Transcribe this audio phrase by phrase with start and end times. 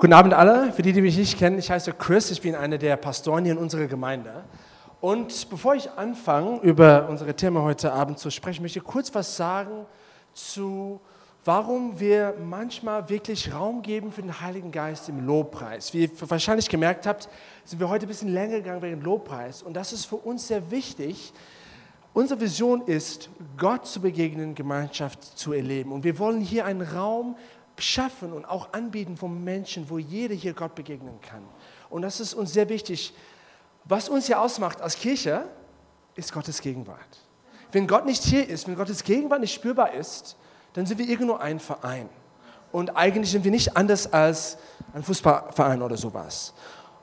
[0.00, 0.72] Guten Abend alle.
[0.72, 3.54] Für die, die mich nicht kennen, ich heiße Chris, ich bin einer der Pastoren hier
[3.54, 4.44] in unserer Gemeinde.
[5.00, 9.36] Und bevor ich anfange, über unsere Themen heute Abend zu sprechen, möchte ich kurz was
[9.36, 9.86] sagen
[10.34, 11.00] zu,
[11.44, 15.92] warum wir manchmal wirklich Raum geben für den Heiligen Geist im Lobpreis.
[15.92, 17.28] Wie ihr wahrscheinlich gemerkt habt,
[17.64, 19.64] sind wir heute ein bisschen länger gegangen wegen Lobpreis.
[19.64, 21.32] Und das ist für uns sehr wichtig.
[22.14, 25.90] Unsere Vision ist, Gott zu begegnen, Gemeinschaft zu erleben.
[25.90, 27.34] Und wir wollen hier einen Raum
[27.80, 31.42] schaffen und auch anbieten von Menschen, wo jeder hier Gott begegnen kann.
[31.90, 33.14] Und das ist uns sehr wichtig.
[33.84, 35.44] Was uns hier ausmacht als Kirche,
[36.14, 36.98] ist Gottes Gegenwart.
[37.72, 40.36] Wenn Gott nicht hier ist, wenn Gottes Gegenwart nicht spürbar ist,
[40.72, 42.08] dann sind wir irgendwo ein Verein.
[42.72, 44.58] Und eigentlich sind wir nicht anders als
[44.92, 46.54] ein Fußballverein oder sowas.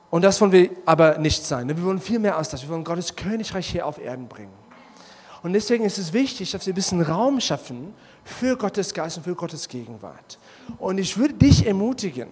[0.09, 1.67] Und das wollen wir aber nicht sein.
[1.67, 2.61] Wir wollen viel mehr als das.
[2.61, 4.53] Wir wollen Gottes Königreich hier auf Erden bringen.
[5.43, 9.23] Und deswegen ist es wichtig, dass wir ein bisschen Raum schaffen für Gottes Geist und
[9.23, 10.39] für Gottes Gegenwart.
[10.77, 12.29] Und ich würde dich ermutigen,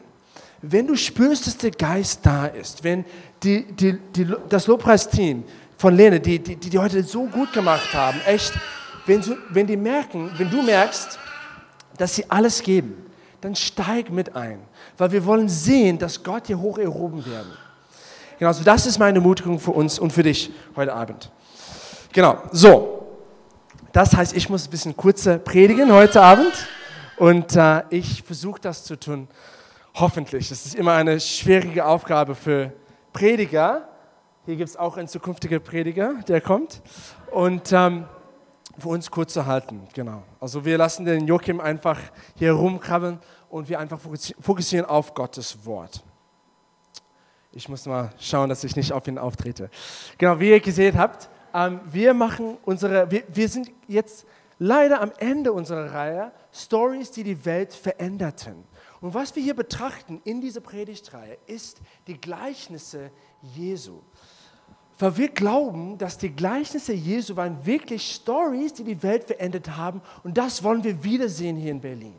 [0.61, 3.03] wenn du spürst, dass der Geist da ist, wenn
[3.43, 5.44] die, die, die, das Lobpreisteam
[5.77, 8.53] von Lene, die, die, die heute so gut gemacht haben, echt,
[9.05, 11.19] wenn, du, wenn die merken, wenn du merkst,
[11.97, 13.05] dass sie alles geben,
[13.41, 14.59] dann steig mit ein,
[14.97, 17.52] weil wir wollen sehen, dass Gott hier hoch erhoben werden.
[18.39, 21.30] Genau, also das ist meine Ermutigung für uns und für dich heute Abend.
[22.13, 22.99] Genau, so.
[23.91, 26.53] Das heißt, ich muss ein bisschen kurzer predigen heute Abend.
[27.23, 29.29] Und äh, ich versuche das zu tun,
[29.93, 30.49] hoffentlich.
[30.49, 32.73] Das ist immer eine schwierige Aufgabe für
[33.13, 33.88] Prediger.
[34.45, 36.81] Hier gibt es auch einen zukünftigen Prediger, der kommt.
[37.31, 38.07] Und ähm,
[38.77, 40.23] für uns kurz zu halten, genau.
[40.41, 41.97] Also wir lassen den Joachim einfach
[42.35, 44.02] hier rumkrabbeln und wir einfach
[44.41, 46.03] fokussieren auf Gottes Wort.
[47.53, 49.69] Ich muss mal schauen, dass ich nicht auf ihn auftrete.
[50.17, 54.25] Genau, wie ihr gesehen habt, ähm, wir machen unsere, wir, wir sind jetzt
[54.59, 58.63] leider am Ende unserer Reihe Stories, die die Welt veränderten.
[59.01, 63.99] Und was wir hier betrachten in dieser Predigtreihe ist die Gleichnisse Jesu.
[64.99, 70.02] Weil wir glauben, dass die Gleichnisse Jesu waren wirklich Stories, die die Welt verändert haben.
[70.23, 72.15] Und das wollen wir wiedersehen hier in Berlin.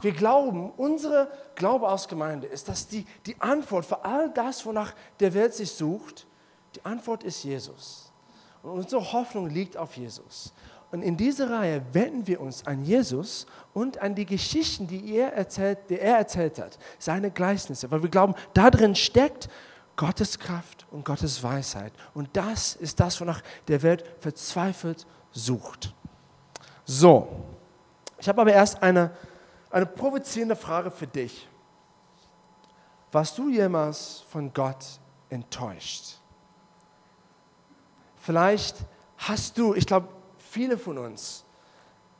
[0.00, 4.94] Wir glauben, unsere Glaube aus Gemeinde ist, dass die, die Antwort für all das, wonach
[5.20, 6.26] der Welt sich sucht,
[6.74, 8.12] die Antwort ist Jesus.
[8.62, 10.52] Und unsere Hoffnung liegt auf Jesus.
[10.92, 15.32] Und in dieser Reihe wenden wir uns an Jesus und an die Geschichten, die er
[15.32, 19.48] erzählt, die er erzählt hat, seine Gleichnisse, weil wir glauben, da drin steckt
[19.96, 21.92] Gottes Kraft und Gottes Weisheit.
[22.14, 25.94] Und das ist das, wonach der Welt verzweifelt sucht.
[26.84, 27.28] So,
[28.18, 29.10] ich habe aber erst eine,
[29.70, 31.48] eine provozierende Frage für dich.
[33.10, 34.84] Warst du jemals von Gott
[35.30, 36.18] enttäuscht?
[38.16, 38.76] Vielleicht
[39.18, 40.08] hast du, ich glaube,
[40.56, 41.44] viele von uns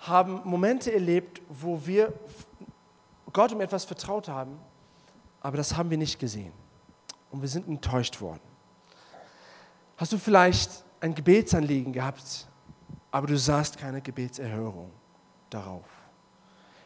[0.00, 2.12] haben Momente erlebt, wo wir
[3.32, 4.58] Gott um etwas vertraut haben,
[5.41, 6.52] aber das haben wir nicht gesehen.
[7.30, 8.47] Und wir sind enttäuscht worden.
[9.97, 12.47] Hast du vielleicht ein Gebetsanliegen gehabt,
[13.10, 14.91] aber du sahst keine Gebetserhörung
[15.48, 15.86] darauf?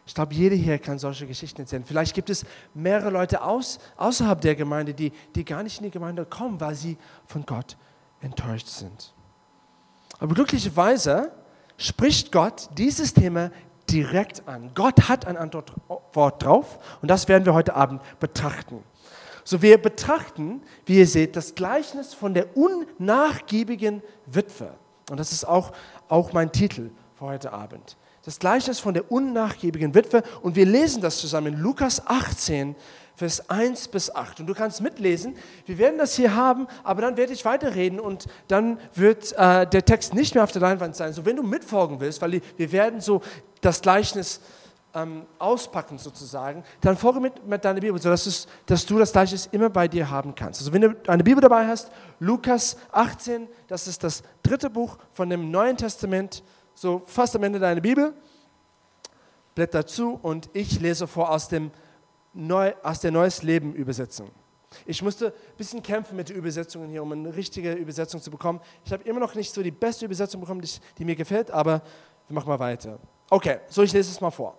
[0.06, 1.84] Ich glaube, jeder hier kann solche Geschichten erzählen.
[1.84, 2.44] Vielleicht gibt es
[2.74, 6.76] mehrere Leute aus, außerhalb der Gemeinde, die, die gar nicht in die Gemeinde kommen, weil
[6.76, 6.96] sie
[7.26, 7.76] von Gott
[8.20, 9.12] enttäuscht sind.
[10.20, 11.32] Aber glücklicherweise
[11.80, 13.50] spricht Gott dieses Thema
[13.90, 14.70] direkt an.
[14.74, 15.72] Gott hat ein Antwort
[16.12, 18.84] drauf und das werden wir heute Abend betrachten.
[19.44, 24.74] So, wir betrachten, wie ihr seht, das Gleichnis von der unnachgiebigen Witwe.
[25.10, 25.72] Und das ist auch,
[26.08, 27.96] auch mein Titel für heute Abend.
[28.24, 30.22] Das Gleichnis von der unnachgiebigen Witwe.
[30.42, 32.76] Und wir lesen das zusammen in Lukas 18,
[33.20, 34.40] Vers 1 bis 8.
[34.40, 35.36] Und du kannst mitlesen,
[35.66, 39.84] wir werden das hier haben, aber dann werde ich weiterreden und dann wird äh, der
[39.84, 41.12] Text nicht mehr auf der Leinwand sein.
[41.12, 43.20] So, wenn du mitfolgen willst, weil wir werden so
[43.60, 44.40] das Gleichnis
[44.94, 49.50] ähm, auspacken sozusagen, dann folge mit, mit deiner Bibel, sodass es, dass du das Gleichnis
[49.52, 50.62] immer bei dir haben kannst.
[50.62, 55.28] Also wenn du eine Bibel dabei hast, Lukas 18, das ist das dritte Buch von
[55.28, 56.42] dem Neuen Testament,
[56.74, 58.14] so fast am Ende deiner Bibel.
[59.54, 61.70] Blätter zu und ich lese vor aus dem
[62.32, 64.30] neu, aus der Neues Leben Übersetzung.
[64.86, 68.60] Ich musste ein bisschen kämpfen mit den Übersetzungen hier, um eine richtige Übersetzung zu bekommen.
[68.84, 71.82] Ich habe immer noch nicht so die beste Übersetzung bekommen, die, die mir gefällt, aber
[72.28, 73.00] wir machen mal weiter.
[73.28, 74.56] Okay, so ich lese es mal vor.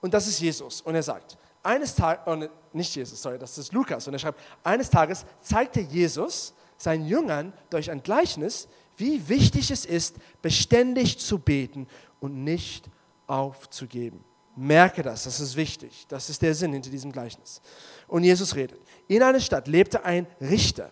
[0.00, 0.80] Und das ist Jesus.
[0.80, 4.06] Und er sagt, eines Tages, oh, nicht Jesus, sorry, das ist Lukas.
[4.08, 9.84] Und er schreibt, eines Tages zeigte Jesus seinen Jüngern durch ein Gleichnis, wie wichtig es
[9.84, 11.86] ist, beständig zu beten
[12.20, 12.90] und nicht
[13.26, 14.24] aufzugeben.
[14.54, 16.06] Merke das, das ist wichtig.
[16.08, 17.62] Das ist der Sinn hinter diesem Gleichnis.
[18.06, 18.80] Und Jesus redet.
[19.08, 20.90] In einer Stadt lebte ein Richter.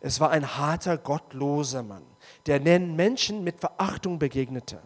[0.00, 2.04] Es war ein harter, gottloser Mann,
[2.46, 4.80] der den Menschen mit Verachtung begegnete.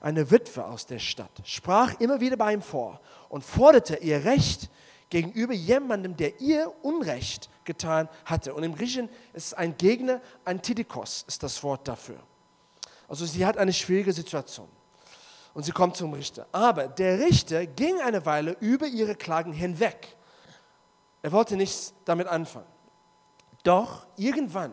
[0.00, 4.70] Eine Witwe aus der Stadt sprach immer wieder bei ihm vor und forderte ihr Recht
[5.10, 8.54] gegenüber jemandem, der ihr Unrecht getan hatte.
[8.54, 12.18] Und im Griechischen ist ein Gegner, Antidikos ist das Wort dafür.
[13.08, 14.68] Also sie hat eine schwierige Situation
[15.54, 16.46] und sie kommt zum Richter.
[16.52, 20.16] Aber der Richter ging eine Weile über ihre Klagen hinweg.
[21.22, 22.66] Er wollte nichts damit anfangen.
[23.64, 24.72] Doch irgendwann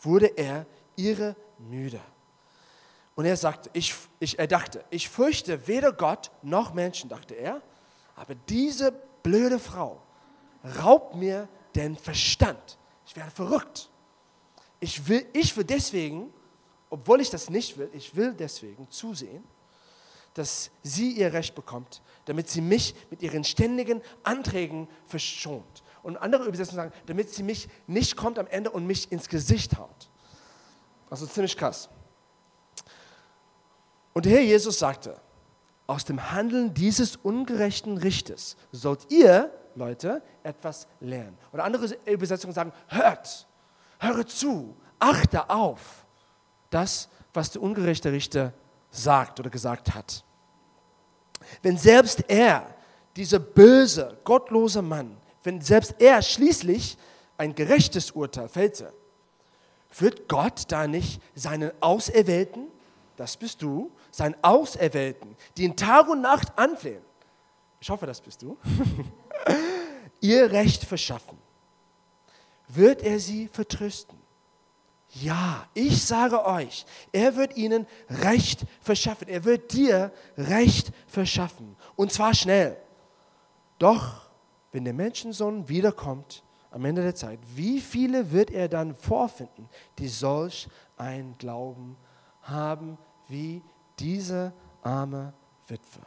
[0.00, 0.66] wurde er
[0.96, 2.00] ihre müde.
[3.14, 7.62] Und er sagte, ich, ich, er dachte, ich fürchte weder Gott noch Menschen, dachte er,
[8.16, 10.02] aber diese blöde Frau
[10.82, 12.78] raubt mir den Verstand.
[13.06, 13.90] Ich werde verrückt.
[14.80, 16.32] Ich will, ich will deswegen,
[16.90, 19.44] obwohl ich das nicht will, ich will deswegen zusehen,
[20.34, 25.82] dass sie ihr Recht bekommt, damit sie mich mit ihren ständigen Anträgen verschont.
[26.02, 29.78] Und andere Übersetzungen sagen, damit sie mich nicht kommt am Ende und mich ins Gesicht
[29.78, 30.10] haut.
[31.08, 31.88] Also ziemlich krass.
[34.12, 35.20] Und der Herr Jesus sagte,
[35.86, 41.36] aus dem Handeln dieses ungerechten Richters sollt ihr, Leute, etwas lernen.
[41.52, 43.46] Oder andere Übersetzungen sagen, hört,
[43.98, 46.06] höre zu, achte auf
[46.70, 48.52] das, was der ungerechte Richter
[48.94, 50.24] sagt oder gesagt hat.
[51.62, 52.74] Wenn selbst er,
[53.16, 56.96] dieser böse, gottlose Mann, wenn selbst er schließlich
[57.36, 58.92] ein gerechtes Urteil fällte,
[59.98, 62.68] wird Gott da nicht seinen Auserwählten,
[63.16, 67.02] das bist du, seinen Auserwählten, die in Tag und Nacht anflehen,
[67.80, 68.56] ich hoffe, das bist du,
[70.20, 71.38] ihr Recht verschaffen?
[72.68, 74.18] Wird er sie vertrösten?
[75.14, 79.28] Ja, ich sage euch, er wird ihnen Recht verschaffen.
[79.28, 81.76] Er wird dir Recht verschaffen.
[81.94, 82.76] Und zwar schnell.
[83.78, 84.28] Doch,
[84.72, 89.68] wenn der Menschensohn wiederkommt, am Ende der Zeit, wie viele wird er dann vorfinden,
[89.98, 91.96] die solch ein Glauben
[92.42, 93.62] haben wie
[94.00, 94.52] diese
[94.82, 95.32] arme
[95.68, 96.00] Witwe?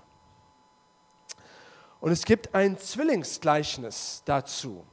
[2.01, 4.83] Und es gibt ein Zwillingsgleichnis dazu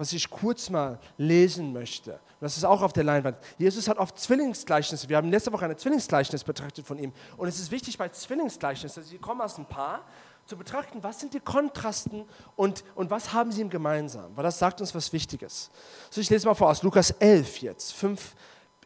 [0.00, 2.20] was ich kurz mal lesen möchte.
[2.40, 3.36] Das ist auch auf der Leinwand.
[3.58, 5.08] Jesus hat oft Zwillingsgleichnisse.
[5.08, 7.12] Wir haben letzte Woche ein Zwillingsgleichnis betrachtet von ihm.
[7.36, 10.06] Und es ist wichtig bei Zwillingsgleichnissen, sie kommen aus ein Paar,
[10.46, 12.24] zu betrachten, was sind die Kontrasten
[12.56, 14.36] und, und was haben sie im gemeinsam.
[14.36, 15.70] Weil das sagt uns was Wichtiges.
[16.10, 18.34] So, ich lese mal vor aus Lukas 11 jetzt, 5,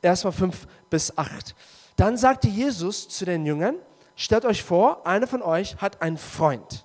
[0.03, 1.55] erstmal 5 bis 8.
[1.97, 3.77] Dann sagte Jesus zu den Jüngern,
[4.15, 6.85] stellt euch vor, einer von euch hat einen Freund.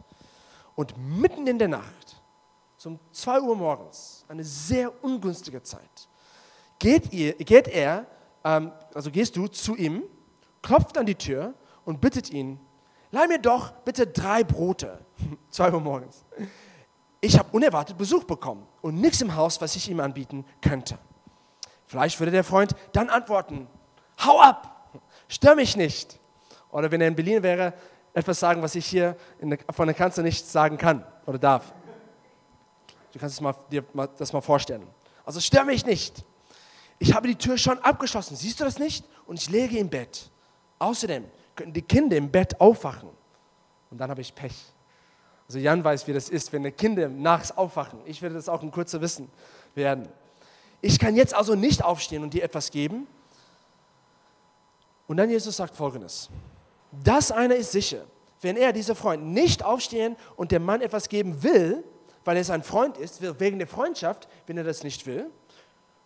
[0.76, 2.22] Und mitten in der Nacht
[2.86, 6.09] um 2 Uhr morgens, eine sehr ungünstige Zeit,
[6.80, 8.06] geht, ihr, geht er,
[8.44, 10.04] ähm, also gehst du zu ihm,
[10.62, 11.54] klopft an die Tür
[11.86, 12.60] und bittet ihn,
[13.12, 15.00] leih mir doch bitte drei Brote,
[15.52, 16.26] 2 Uhr morgens.
[17.22, 20.98] Ich habe unerwartet Besuch bekommen und nichts im Haus, was ich ihm anbieten könnte.
[21.86, 23.68] Vielleicht würde der Freund dann antworten,
[24.26, 24.90] hau ab,
[25.28, 26.20] stör mich nicht.
[26.72, 27.74] Oder wenn er in Berlin wäre,
[28.14, 31.74] etwas sagen, was ich hier der, von der Kanzler nicht sagen kann oder darf.
[33.12, 33.84] Du kannst mal, dir
[34.18, 34.88] das mal vorstellen.
[35.26, 36.24] Also stör mich nicht.
[37.00, 38.36] Ich habe die Tür schon abgeschlossen.
[38.36, 39.06] Siehst du das nicht?
[39.26, 40.30] Und ich lege im Bett.
[40.78, 41.26] Außerdem
[41.56, 43.10] könnten die Kinder im Bett aufwachen.
[43.90, 44.56] Und dann habe ich Pech.
[45.48, 48.00] Also Jan weiß, wie das ist, wenn die Kinder nachts aufwachen.
[48.06, 49.30] Ich werde das auch in kurzer wissen
[49.74, 50.08] werden.
[50.82, 53.08] Ich kann jetzt also nicht aufstehen und dir etwas geben.
[55.08, 56.30] Und dann Jesus sagt folgendes.
[56.92, 58.06] Das eine ist sicher.
[58.42, 61.84] Wenn er, dieser Freund, nicht aufstehen und dem Mann etwas geben will,
[62.24, 65.30] weil er sein Freund ist, wegen der Freundschaft, wenn er das nicht will,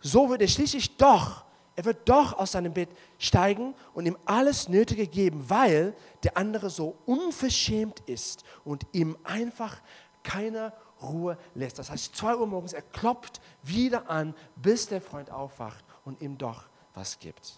[0.04, 1.44] so wird er schließlich doch,
[1.76, 6.68] er wird doch aus seinem Bett steigen und ihm alles Nötige geben, weil der andere
[6.68, 9.80] so unverschämt ist und ihm einfach
[10.22, 11.78] keine Ruhe lässt.
[11.78, 16.36] Das heißt, zwei Uhr morgens, er klopft wieder an, bis der Freund aufwacht und ihm
[16.36, 17.54] doch was gibt.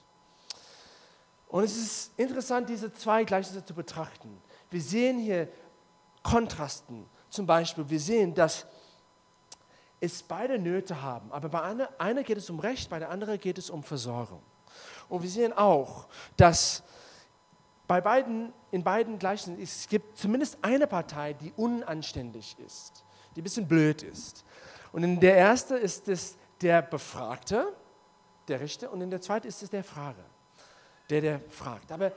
[1.48, 4.40] Und es ist interessant, diese zwei Gleichnisse zu betrachten.
[4.70, 5.48] Wir sehen hier
[6.22, 8.66] Kontrasten zum Beispiel, wir sehen, dass
[10.00, 13.38] es beide Nöte haben, aber bei einer, einer geht es um Recht, bei der anderen
[13.38, 14.42] geht es um Versorgung.
[15.08, 16.82] Und wir sehen auch, dass
[17.86, 23.44] bei beiden, in beiden gleichen, es gibt zumindest eine Partei, die unanständig ist, die ein
[23.44, 24.44] bisschen blöd ist.
[24.92, 27.72] Und in der ersten ist es der Befragte,
[28.48, 30.24] der Richter, und in der zweiten ist es der Frager,
[31.10, 31.92] der, der fragt.
[31.92, 32.12] Aber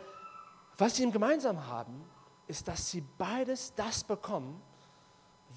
[0.77, 2.03] was sie gemeinsam haben,
[2.47, 4.61] ist, dass sie beides das bekommen,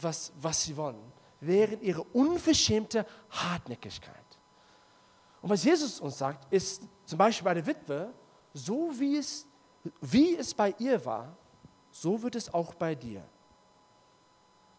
[0.01, 1.13] was, was sie wollen,
[1.43, 4.15] während ihre unverschämte Hartnäckigkeit.
[5.41, 8.13] Und was Jesus uns sagt, ist zum Beispiel bei der Witwe,
[8.55, 9.47] so wie es,
[10.01, 11.37] wie es bei ihr war,
[11.91, 13.25] so wird es auch bei dir.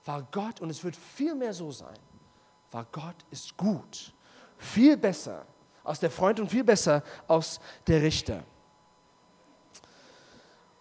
[0.06, 1.98] War Gott, und es wird viel mehr so sein,
[2.72, 4.14] war Gott ist gut,
[4.58, 5.46] viel besser
[5.84, 8.44] aus der Freund und viel besser aus der Richter.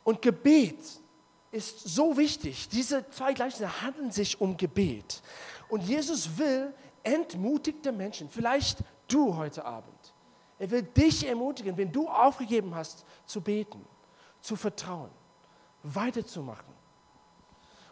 [0.05, 0.79] Und Gebet
[1.51, 2.69] ist so wichtig.
[2.69, 5.23] Diese zwei Gleichnisse handeln sich um Gebet.
[5.73, 10.13] Und Jesus will entmutigte Menschen, vielleicht du heute Abend,
[10.59, 13.83] er will dich ermutigen, wenn du aufgegeben hast, zu beten,
[14.43, 15.09] zu vertrauen,
[15.83, 16.75] weiterzumachen.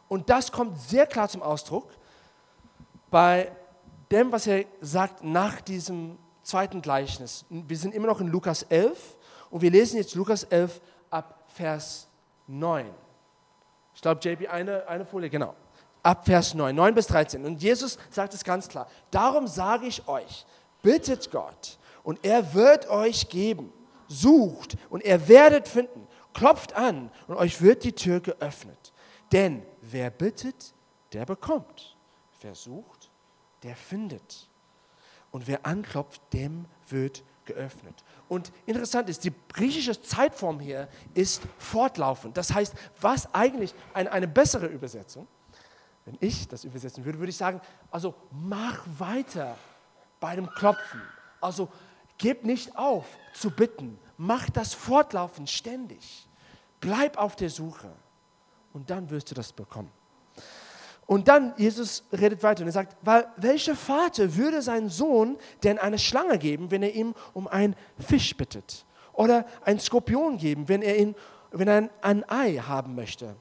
[0.08, 1.88] Und das kommt sehr klar zum Ausdruck
[3.10, 3.50] bei
[4.10, 7.46] dem, was er sagt nach diesem zweiten Gleichnis.
[7.48, 9.16] Wir sind immer noch in Lukas 11
[9.48, 12.08] und wir lesen jetzt Lukas 11 ab Vers
[12.46, 12.90] 9.
[13.94, 15.54] Ich glaube, JP, eine, eine Folie, genau.
[16.02, 17.44] Ab Vers 9, 9 bis 13.
[17.44, 18.88] Und Jesus sagt es ganz klar.
[19.10, 20.46] Darum sage ich euch,
[20.82, 23.72] bittet Gott und er wird euch geben.
[24.08, 26.06] Sucht und er werdet finden.
[26.32, 28.92] Klopft an und euch wird die Tür geöffnet.
[29.32, 30.74] Denn wer bittet,
[31.12, 31.96] der bekommt.
[32.40, 33.10] Wer sucht,
[33.62, 34.48] der findet.
[35.30, 38.04] Und wer anklopft, dem wird geöffnet.
[38.28, 42.36] Und interessant ist, die griechische Zeitform hier ist fortlaufend.
[42.36, 45.26] Das heißt, was eigentlich eine, eine bessere Übersetzung,
[46.04, 49.56] wenn ich das übersetzen würde, würde ich sagen, also mach weiter
[50.18, 51.00] bei dem Klopfen.
[51.40, 51.68] Also
[52.20, 53.98] Gib nicht auf zu bitten.
[54.18, 56.28] Mach das fortlaufend, ständig.
[56.78, 57.90] Bleib auf der Suche.
[58.74, 59.90] Und dann wirst du das bekommen.
[61.06, 65.78] Und dann, Jesus redet weiter und er sagt, weil welcher Vater würde seinen Sohn denn
[65.78, 68.84] eine Schlange geben, wenn er ihm um einen Fisch bittet?
[69.14, 71.14] Oder einen Skorpion geben, wenn er, ihn,
[71.52, 73.34] wenn er ein, ein Ei haben möchte?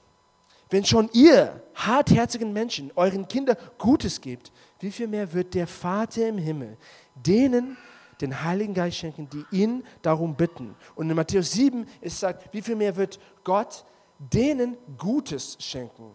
[0.70, 6.28] Wenn schon ihr hartherzigen Menschen euren Kindern Gutes gebt, wie viel mehr wird der Vater
[6.28, 6.78] im Himmel
[7.16, 7.78] denen
[8.22, 10.76] den Heiligen Geist schenken, die ihn darum bitten.
[10.96, 13.86] Und in Matthäus 7 ist sagt, wie viel mehr wird Gott
[14.20, 16.12] denen Gutes schenken,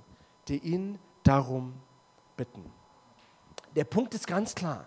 [0.49, 1.75] die ihn darum
[2.37, 2.71] bitten.
[3.75, 4.85] Der Punkt ist ganz klar.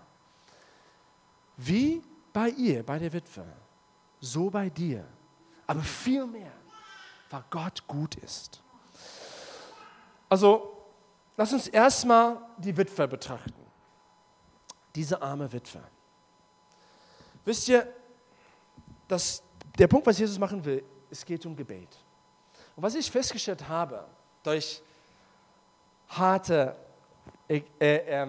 [1.57, 3.45] Wie bei ihr, bei der Witwe,
[4.19, 5.03] so bei dir,
[5.65, 6.51] aber viel mehr,
[7.31, 8.61] weil Gott gut ist.
[10.29, 10.77] Also,
[11.35, 13.53] lass uns erstmal die Witwe betrachten.
[14.95, 15.81] Diese arme Witwe.
[17.45, 17.87] Wisst ihr,
[19.07, 19.41] dass
[19.77, 21.89] der Punkt, was Jesus machen will, es geht um Gebet.
[22.75, 24.05] Und was ich festgestellt habe,
[24.43, 24.81] durch
[26.09, 26.75] harte,
[27.47, 28.23] äh, äh,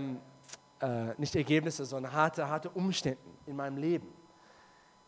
[0.80, 4.12] äh, nicht Ergebnisse, sondern harte, harte Umstände in meinem Leben,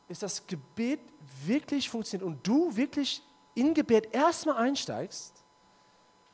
[0.09, 1.01] ist, dass Gebet
[1.45, 3.23] wirklich funktioniert und du wirklich
[3.55, 5.40] in Gebet erstmal einsteigst,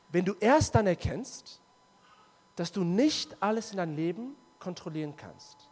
[0.09, 1.61] wenn du erst dann erkennst,
[2.55, 5.67] dass du nicht alles in deinem Leben kontrollieren kannst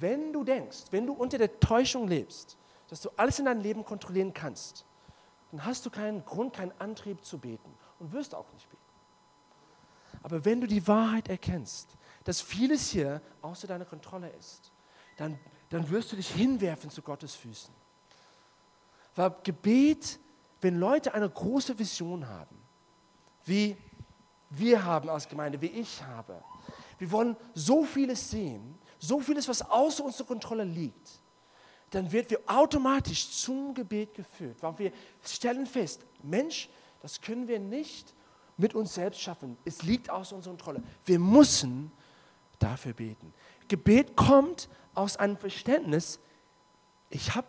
[0.00, 2.56] wenn du denkst, wenn du unter der Täuschung lebst,
[2.88, 4.84] dass du alles in deinem Leben kontrollieren kannst,
[5.50, 8.82] dann hast du keinen Grund, keinen Antrieb zu beten und wirst auch nicht beten.
[10.22, 14.72] Aber wenn du die Wahrheit erkennst, dass vieles hier außer deiner Kontrolle ist,
[15.16, 15.38] dann,
[15.70, 17.74] dann wirst du dich hinwerfen zu Gottes Füßen.
[19.16, 20.20] Weil Gebet,
[20.60, 22.61] wenn Leute eine große Vision haben,
[23.44, 23.76] wie
[24.50, 26.42] wir haben als Gemeinde, wie ich habe,
[26.98, 31.20] wir wollen so vieles sehen, so vieles, was außer unserer Kontrolle liegt,
[31.90, 34.92] dann wird wir automatisch zum Gebet geführt, weil wir
[35.24, 36.68] stellen fest, Mensch,
[37.00, 38.14] das können wir nicht
[38.56, 39.58] mit uns selbst schaffen.
[39.64, 40.82] Es liegt außer unserer Kontrolle.
[41.04, 41.90] Wir müssen
[42.58, 43.34] dafür beten.
[43.68, 46.20] Gebet kommt aus einem Verständnis,
[47.10, 47.48] ich habe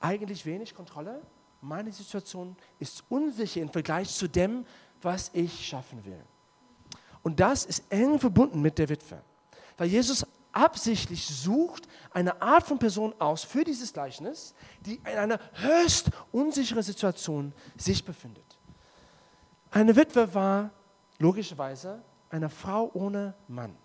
[0.00, 1.20] eigentlich wenig Kontrolle,
[1.60, 4.64] meine Situation ist unsicher im Vergleich zu dem,
[5.02, 6.22] was ich schaffen will.
[7.22, 9.20] Und das ist eng verbunden mit der Witwe.
[9.76, 15.38] Weil Jesus absichtlich sucht eine Art von Person aus für dieses Gleichnis, die in einer
[15.54, 18.58] höchst unsicheren Situation sich befindet.
[19.70, 20.70] Eine Witwe war
[21.18, 23.76] logischerweise eine Frau ohne Mann.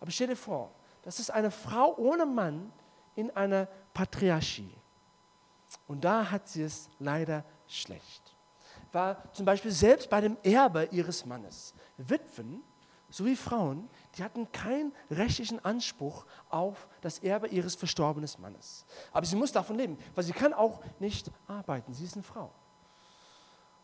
[0.00, 0.70] Aber stell dir vor,
[1.02, 2.72] das ist eine Frau ohne Mann
[3.14, 4.74] in einer Patriarchie.
[5.86, 8.29] Und da hat sie es leider schlecht.
[8.92, 11.74] War zum Beispiel selbst bei dem Erbe ihres Mannes.
[11.96, 12.62] Witwen
[13.10, 18.86] sowie Frauen, die hatten keinen rechtlichen Anspruch auf das Erbe ihres verstorbenen Mannes.
[19.12, 21.92] Aber sie muss davon leben, weil sie kann auch nicht arbeiten.
[21.92, 22.52] Sie ist eine Frau.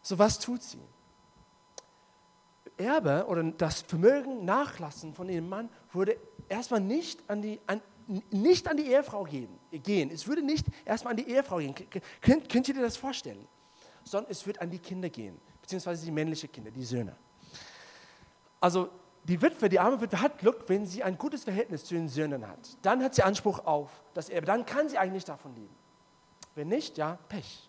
[0.03, 0.81] So was tut sie?
[2.77, 7.81] Erbe oder das Vermögen nachlassen von ihrem Mann würde erstmal nicht an die, an,
[8.31, 10.11] nicht an die Ehefrau gehen, gehen.
[10.11, 11.75] Es würde nicht erstmal an die Ehefrau gehen.
[12.21, 13.49] Könnt, könnt ihr dir das vorstellen?
[14.09, 17.17] Sondern es wird an die Kinder gehen, beziehungsweise die männlichen Kinder, die Söhne.
[18.61, 18.89] Also
[19.25, 22.47] die Witwe, die arme Witwe hat Glück, wenn sie ein gutes Verhältnis zu den Söhnen
[22.47, 22.77] hat.
[22.83, 24.47] Dann hat sie Anspruch auf das Erbe.
[24.47, 25.75] Dann kann sie eigentlich davon leben.
[26.55, 27.69] Wenn nicht, ja, Pech.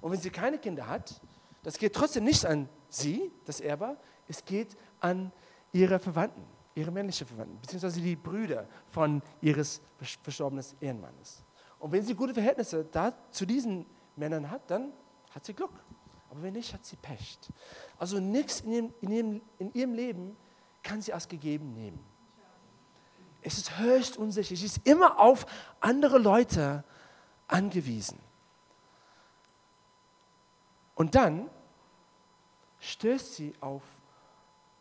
[0.00, 1.20] Und wenn sie keine Kinder hat,
[1.64, 3.96] das geht trotzdem nicht an sie, das Erbe,
[4.28, 5.32] es geht an
[5.72, 9.80] ihre Verwandten, ihre männlichen Verwandten, beziehungsweise die Brüder von ihres
[10.22, 11.42] verstorbenen Ehemannes.
[11.78, 13.84] Und wenn sie gute Verhältnisse da zu diesen
[14.16, 14.92] Männern hat, dann
[15.34, 15.72] hat sie Glück.
[16.30, 17.38] Aber wenn nicht, hat sie Pech.
[17.98, 20.36] Also nichts in ihrem, in, ihrem, in ihrem Leben
[20.82, 21.98] kann sie als gegeben nehmen.
[23.42, 24.56] Es ist höchst unsicher.
[24.56, 25.46] Sie ist immer auf
[25.80, 26.82] andere Leute
[27.46, 28.18] angewiesen.
[30.94, 31.50] Und dann
[32.80, 33.82] stößt sie auf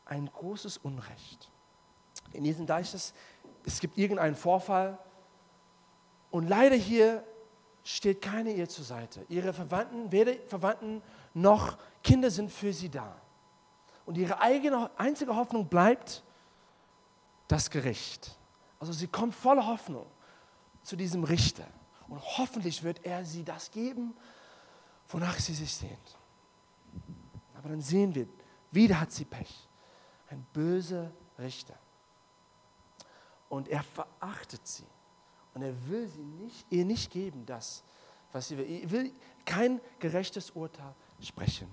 [0.05, 1.49] ein großes Unrecht.
[2.31, 3.13] In diesem Gleichnis,
[3.65, 4.97] es gibt irgendeinen Vorfall
[6.31, 7.23] und leider hier
[7.83, 9.25] steht keine ihr zur Seite.
[9.29, 11.01] Ihre Verwandten, weder Verwandten
[11.33, 13.15] noch Kinder sind für sie da.
[14.05, 16.23] Und ihre eigene, einzige Hoffnung bleibt
[17.47, 18.37] das Gericht.
[18.79, 20.05] Also sie kommt voller Hoffnung
[20.83, 21.67] zu diesem Richter.
[22.07, 24.15] Und hoffentlich wird er sie das geben,
[25.07, 26.17] wonach sie sich sehnt.
[27.57, 28.27] Aber dann sehen wir,
[28.71, 29.67] wieder hat sie Pech.
[30.29, 31.77] Ein böser Richter.
[33.49, 34.85] Und er verachtet sie.
[35.53, 37.83] Und er will sie nicht, ihr nicht geben, das,
[38.31, 38.65] was sie will.
[38.65, 39.11] Er will
[39.45, 41.67] kein gerechtes Urteil sprechen.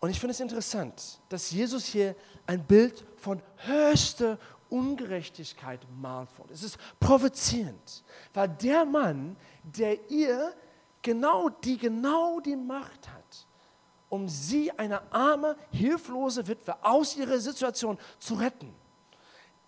[0.00, 4.38] Und ich finde es interessant, dass Jesus hier ein Bild von höchster
[4.70, 6.28] Ungerechtigkeit malt.
[6.50, 10.54] Es ist provozierend, weil der Mann, der ihr
[11.02, 13.46] genau die, genau die Macht hat,
[14.08, 18.72] um sie, eine arme, hilflose Witwe, aus ihrer Situation zu retten,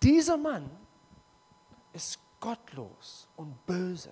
[0.01, 0.69] dieser Mann
[1.93, 4.11] ist gottlos und böse.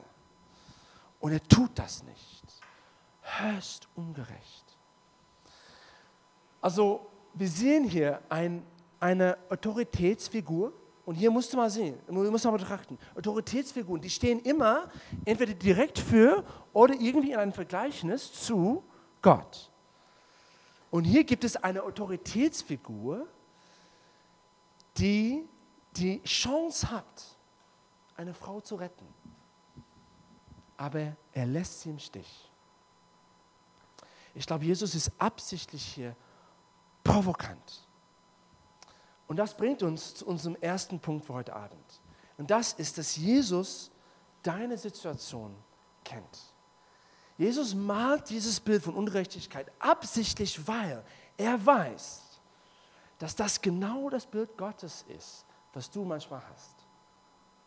[1.19, 2.43] Und er tut das nicht.
[3.21, 4.77] Höchst ungerecht.
[6.61, 8.65] Also wir sehen hier ein,
[9.01, 10.71] eine Autoritätsfigur.
[11.05, 12.97] Und hier musst du mal sehen, musst du mal betrachten.
[13.15, 14.89] Autoritätsfiguren, die stehen immer
[15.25, 18.81] entweder direkt für oder irgendwie in einem Vergleichnis zu
[19.21, 19.69] Gott.
[20.89, 23.27] Und hier gibt es eine Autoritätsfigur,
[24.97, 25.45] die
[25.97, 27.30] die Chance hat,
[28.15, 29.07] eine Frau zu retten.
[30.77, 32.49] Aber er lässt sie im Stich.
[34.33, 36.15] Ich glaube, Jesus ist absichtlich hier
[37.03, 37.87] provokant.
[39.27, 42.01] Und das bringt uns zu unserem ersten Punkt für heute Abend.
[42.37, 43.91] Und das ist, dass Jesus
[44.41, 45.55] deine Situation
[46.03, 46.39] kennt.
[47.37, 51.03] Jesus malt dieses Bild von Ungerechtigkeit absichtlich, weil
[51.37, 52.21] er weiß,
[53.19, 56.80] dass das genau das Bild Gottes ist, was du manchmal hast.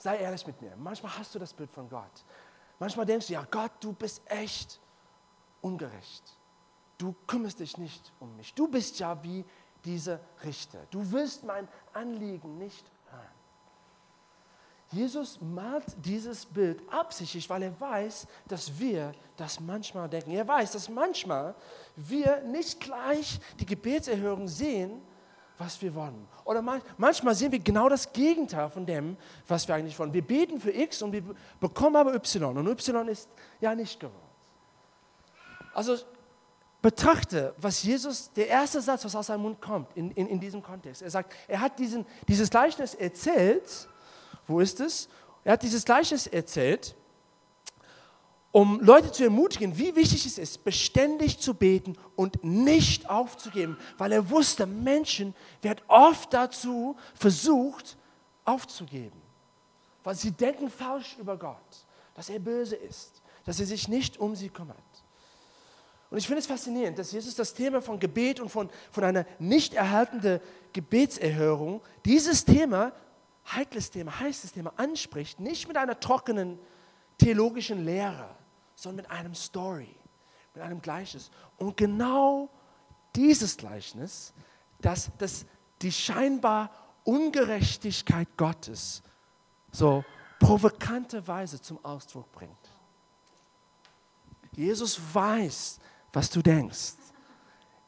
[0.04, 0.76] Sei ehrlich mit mir.
[0.76, 2.24] Manchmal hast du das Bild von Gott.
[2.78, 4.80] Manchmal denkst du, ja Gott, du bist echt
[5.60, 6.36] ungerecht
[6.98, 8.54] du kümmerst dich nicht um mich.
[8.54, 9.44] Du bist ja wie
[9.84, 10.86] dieser Richter.
[10.90, 13.22] Du willst mein Anliegen nicht hören.
[14.90, 20.30] Jesus malt dieses Bild absichtlich, weil er weiß, dass wir das manchmal denken.
[20.30, 21.54] Er weiß, dass manchmal
[21.96, 25.02] wir nicht gleich die Gebetserhörung sehen,
[25.58, 26.26] was wir wollen.
[26.44, 30.12] Oder manchmal sehen wir genau das Gegenteil von dem, was wir eigentlich wollen.
[30.12, 31.22] Wir beten für X und wir
[31.60, 33.28] bekommen aber Y und Y ist
[33.60, 34.18] ja nicht gewollt.
[35.72, 35.96] Also
[36.82, 40.62] betrachte, was Jesus, der erste Satz, was aus seinem Mund kommt, in, in, in diesem
[40.62, 41.02] Kontext.
[41.02, 43.88] Er sagt, er hat diesen, dieses Gleichnis erzählt.
[44.46, 45.08] Wo ist es?
[45.44, 46.94] Er hat dieses Gleichnis erzählt,
[48.54, 54.12] um Leute zu ermutigen, wie wichtig es ist, beständig zu beten und nicht aufzugeben, weil
[54.12, 57.96] er wusste, Menschen werden oft dazu versucht,
[58.44, 59.20] aufzugeben,
[60.04, 61.56] weil sie denken falsch über Gott,
[62.14, 64.78] dass er böse ist, dass er sich nicht um sie kümmert.
[66.08, 69.26] Und ich finde es faszinierend, dass Jesus das Thema von Gebet und von, von einer
[69.40, 70.38] nicht erhaltenen
[70.72, 72.92] Gebetserhörung, dieses Thema,
[73.52, 76.60] heikles Thema, heißes Thema, anspricht, nicht mit einer trockenen
[77.18, 78.28] theologischen Lehre,
[78.74, 79.94] sondern mit einem Story,
[80.54, 81.30] mit einem Gleichnis.
[81.58, 82.48] Und genau
[83.14, 84.32] dieses Gleichnis,
[84.80, 85.46] das, das
[85.82, 86.70] die scheinbar
[87.04, 89.02] Ungerechtigkeit Gottes
[89.70, 90.04] so
[90.38, 92.70] provokante Weise zum Ausdruck bringt.
[94.52, 95.78] Jesus weiß,
[96.12, 96.94] was du denkst.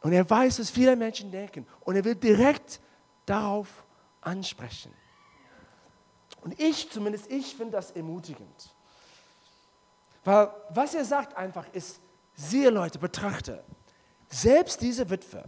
[0.00, 1.66] Und er weiß, was viele Menschen denken.
[1.80, 2.80] Und er will direkt
[3.24, 3.84] darauf
[4.20, 4.92] ansprechen.
[6.42, 8.75] Und ich, zumindest ich, finde das ermutigend.
[10.26, 12.00] Weil was er sagt einfach ist,
[12.34, 13.62] siehe Leute, betrachte,
[14.28, 15.44] selbst diese Witwe,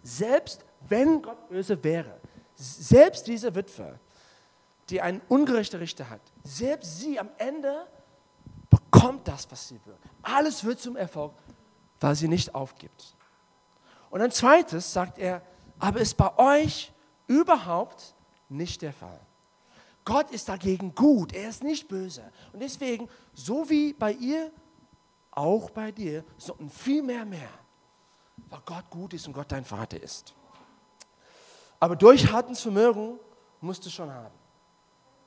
[0.00, 2.20] selbst wenn Gott böse wäre,
[2.54, 3.98] selbst diese Witwe,
[4.90, 7.88] die einen ungerechten Richter hat, selbst sie am Ende
[8.70, 9.96] bekommt das, was sie will.
[10.22, 11.32] Alles wird zum Erfolg,
[11.98, 13.16] weil sie nicht aufgibt.
[14.08, 15.42] Und ein zweites sagt er,
[15.80, 16.92] aber ist bei euch
[17.26, 18.14] überhaupt
[18.48, 19.18] nicht der Fall.
[20.04, 22.30] Gott ist dagegen gut, er ist nicht böse.
[22.52, 24.52] Und deswegen, so wie bei ihr,
[25.30, 27.48] auch bei dir, sondern viel mehr mehr,
[28.48, 30.34] weil Gott gut ist und Gott dein Vater ist.
[31.80, 33.18] Aber Durchhaltensvermögen
[33.60, 34.34] musst du schon haben.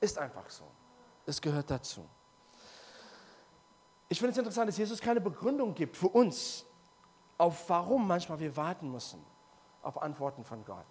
[0.00, 0.64] Ist einfach so.
[1.26, 2.06] Es gehört dazu.
[4.08, 6.64] Ich finde es interessant, dass Jesus keine Begründung gibt für uns,
[7.36, 9.22] auf warum manchmal wir warten müssen
[9.82, 10.86] auf Antworten von Gott.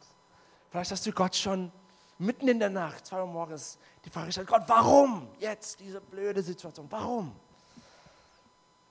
[0.69, 1.71] Vielleicht hast du Gott schon
[2.17, 6.41] mitten in der Nacht, zwei Uhr morgens, die Frage gestellt, Gott, warum jetzt diese blöde
[6.41, 6.87] Situation?
[6.89, 7.35] Warum?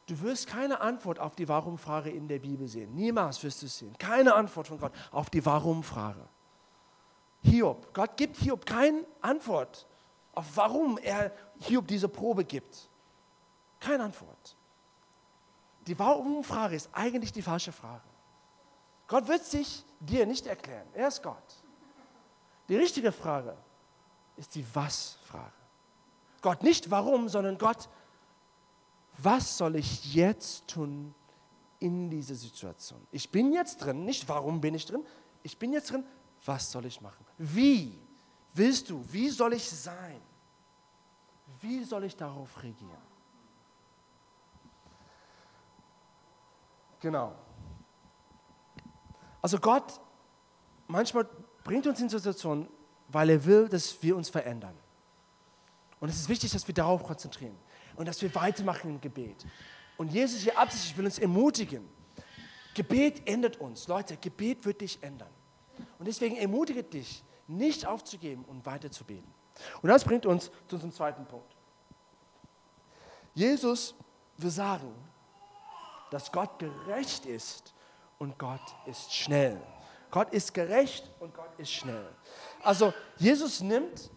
[0.07, 2.95] Du wirst keine Antwort auf die Warum-Frage in der Bibel sehen.
[2.95, 3.97] Niemals wirst du es sehen.
[3.99, 6.23] Keine Antwort von Gott auf die Warum-Frage.
[7.43, 9.87] Hiob, Gott gibt Hiob keine Antwort
[10.37, 12.89] auf warum er Hiob diese Probe gibt.
[13.81, 14.57] Keine Antwort.
[15.87, 18.05] Die Warum-Frage ist eigentlich die falsche Frage.
[19.09, 20.87] Gott wird sich dir nicht erklären.
[20.93, 21.56] Er ist Gott.
[22.68, 23.57] Die richtige Frage
[24.37, 25.52] ist die Was-Frage.
[26.42, 27.88] Gott nicht warum, sondern Gott,
[29.18, 31.14] was soll ich jetzt tun
[31.79, 33.07] in dieser Situation?
[33.11, 35.05] Ich bin jetzt drin, nicht warum bin ich drin,
[35.42, 36.05] ich bin jetzt drin,
[36.44, 37.24] was soll ich machen?
[37.38, 37.98] Wie
[38.55, 40.20] willst du, wie soll ich sein?
[41.61, 43.07] Wie soll ich darauf reagieren?
[47.00, 47.33] Genau.
[49.40, 50.00] Also Gott
[50.88, 51.29] manchmal
[51.66, 52.68] bringt uns in Situationen,
[53.09, 54.74] weil er will, dass wir uns verändern.
[55.98, 57.57] Und es ist wichtig, dass wir darauf konzentrieren
[57.96, 59.44] und dass wir weitermachen im Gebet.
[59.96, 61.88] Und Jesus hier absichtlich will uns ermutigen.
[62.72, 63.88] Gebet ändert uns.
[63.88, 65.31] Leute, Gebet wird dich ändern.
[65.98, 69.33] Und deswegen ermutige dich, nicht aufzugeben und weiter zu beten.
[69.83, 71.57] Und das bringt uns zu unserem zweiten Punkt.
[73.35, 73.94] Jesus
[74.37, 74.94] will sagen,
[76.12, 77.74] dass Gott gerecht ist
[78.18, 79.61] und Gott ist schnell.
[80.11, 82.09] Gott ist gerecht und Gott ist schnell.
[82.62, 84.11] Also Jesus nimmt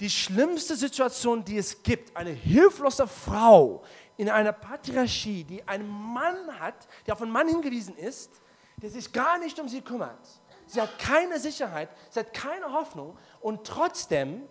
[0.00, 3.82] die schlimmste Situation, die es gibt, eine hilflose Frau
[4.16, 8.30] in einer Patriarchie, die einen Mann hat, der auf einen Mann hingewiesen ist,
[8.76, 10.40] der sich gar nicht um sie kümmert.
[10.66, 14.42] Sie hat keine Sicherheit, sie hat keine Hoffnung und trotzdem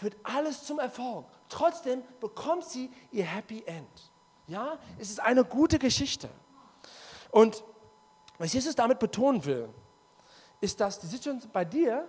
[0.00, 1.26] wird alles zum Erfolg.
[1.48, 4.10] Trotzdem bekommt sie ihr Happy End.
[4.46, 6.28] Ja, es ist eine gute Geschichte.
[7.30, 7.62] Und
[8.38, 9.68] was Jesus damit betonen will,
[10.60, 12.08] ist, dass die Situation bei dir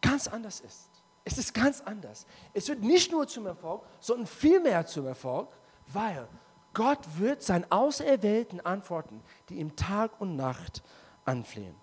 [0.00, 0.90] ganz anders ist.
[1.24, 2.26] Es ist ganz anders.
[2.54, 5.48] Es wird nicht nur zum Erfolg, sondern vielmehr zum Erfolg,
[5.88, 6.28] weil
[6.72, 10.82] Gott wird seinen Auserwählten antworten, die ihm Tag und Nacht
[11.24, 11.74] anflehen.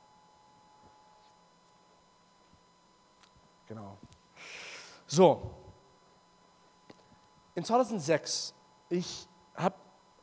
[3.67, 3.97] Genau.
[5.07, 5.51] So,
[7.55, 8.53] in 2006,
[8.89, 9.75] ich habe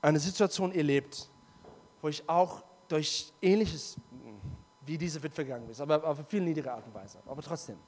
[0.03, 1.29] eine Situation erlebt,
[2.01, 3.97] wo ich auch durch ähnliches
[4.83, 7.19] wie diese Witwe gegangen ist, aber auf viel niedrigere Art und Weise.
[7.27, 7.79] Aber trotzdem.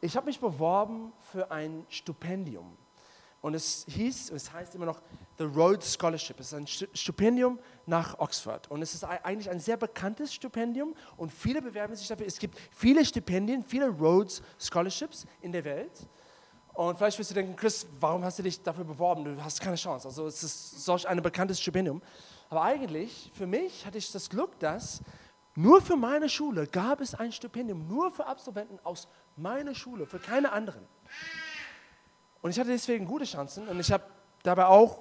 [0.00, 2.76] Ich habe mich beworben für ein Stipendium.
[3.40, 5.00] Und es hieß, es heißt immer noch
[5.38, 6.40] The Rhodes Scholarship.
[6.40, 8.70] Es ist ein Stipendium nach Oxford.
[8.70, 12.26] Und es ist eigentlich ein sehr bekanntes Stipendium und viele bewerben sich dafür.
[12.26, 16.08] Es gibt viele Stipendien, viele Rhodes Scholarships in der Welt.
[16.72, 19.24] Und vielleicht wirst du denken, Chris, warum hast du dich dafür beworben?
[19.24, 20.08] Du hast keine Chance.
[20.08, 22.02] Also es ist solch ein bekanntes Stipendium.
[22.50, 25.00] Aber eigentlich, für mich hatte ich das Glück, dass
[25.56, 30.18] nur für meine Schule gab es ein Stipendium, nur für Absolventen aus meiner Schule, für
[30.18, 30.86] keine anderen.
[32.42, 34.04] Und ich hatte deswegen gute Chancen und ich habe
[34.42, 35.00] dabei auch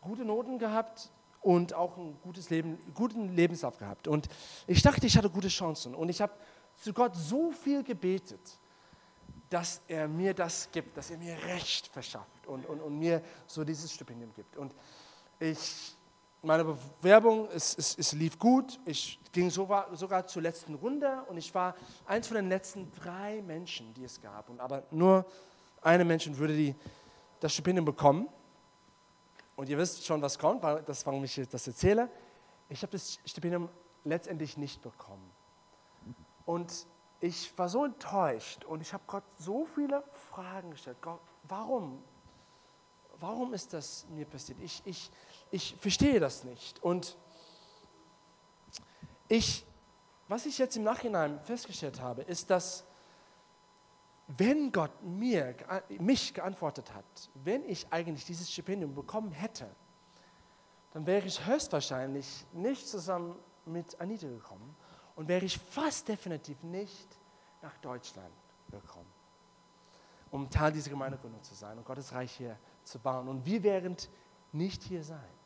[0.00, 1.10] gute Noten gehabt
[1.42, 4.08] und auch ein gutes Leben, guten Lebenslauf gehabt.
[4.08, 4.28] Und
[4.66, 5.94] ich dachte, ich hatte gute Chancen.
[5.94, 6.32] Und ich habe
[6.76, 8.58] zu Gott so viel gebetet,
[9.50, 13.64] dass er mir das gibt, dass er mir Recht verschafft und, und, und mir so
[13.64, 14.56] dieses Stipendium gibt.
[14.56, 14.74] Und
[15.38, 15.94] ich
[16.42, 18.80] meine Bewerbung, es, es, es lief gut.
[18.84, 21.74] Ich ging sogar, sogar zur letzten Runde und ich war
[22.04, 24.50] eins von den letzten drei Menschen, die es gab.
[24.50, 25.24] Und aber nur
[25.80, 26.74] eine Mensch würde die,
[27.40, 28.28] das Stipendium bekommen.
[29.54, 32.10] Und ihr wisst schon, was kommt, weil das, warum ich das erzähle.
[32.68, 33.68] Ich habe das Stipendium
[34.04, 35.30] letztendlich nicht bekommen.
[36.44, 36.86] Und
[37.20, 40.96] ich war so enttäuscht und ich habe Gott so viele Fragen gestellt.
[41.00, 42.02] Gott, warum?
[43.20, 44.58] Warum ist das mir passiert?
[44.60, 45.08] Ich, ich,
[45.52, 46.82] ich verstehe das nicht.
[46.82, 47.16] Und
[49.28, 49.64] ich,
[50.28, 52.84] was ich jetzt im Nachhinein festgestellt habe, ist, dass
[54.26, 55.54] wenn Gott mir,
[55.98, 59.68] mich geantwortet hat, wenn ich eigentlich dieses Stipendium bekommen hätte,
[60.92, 64.74] dann wäre ich höchstwahrscheinlich nicht zusammen mit Anita gekommen
[65.16, 67.08] und wäre ich fast definitiv nicht
[67.60, 68.32] nach Deutschland
[68.70, 69.12] gekommen,
[70.30, 73.28] um Teil dieser Gemeindegründung zu sein und Gottes Reich hier zu bauen.
[73.28, 73.96] Und wir wären
[74.52, 75.41] nicht hier sein.